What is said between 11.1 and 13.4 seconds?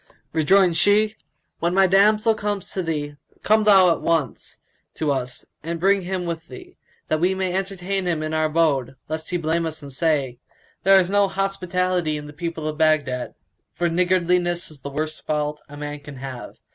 no hospitality in the people of Baghdad';